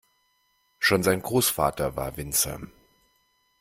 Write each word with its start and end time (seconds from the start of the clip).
Schon 0.79 1.03
sein 1.03 1.21
Großvater 1.21 1.95
war 1.95 2.17
Winzer. 2.17 2.59